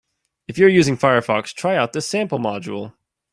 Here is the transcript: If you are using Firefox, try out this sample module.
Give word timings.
If 0.47 0.57
you 0.57 0.65
are 0.65 0.69
using 0.69 0.97
Firefox, 0.97 1.53
try 1.53 1.75
out 1.75 1.93
this 1.93 2.09
sample 2.09 2.39
module. 2.39 2.93